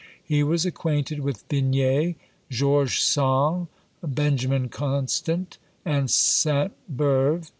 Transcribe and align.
He 0.23 0.41
was 0.41 0.65
acquainted 0.65 1.19
with 1.19 1.43
Vinet, 1.47 2.15
George 2.49 3.01
Sand, 3.01 3.67
Benjamin 4.01 4.67
Constant 4.69 5.59
and 5.85 6.09
Sainte 6.09 6.73
Beuve. 6.89 7.49